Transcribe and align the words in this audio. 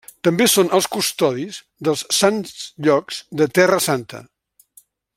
També 0.27 0.45
són 0.53 0.71
els 0.77 0.87
custodis 0.95 1.59
dels 1.87 2.03
Sants 2.21 2.57
Llocs 2.87 3.23
de 3.43 3.49
Terra 3.59 3.81
Santa. 3.91 4.27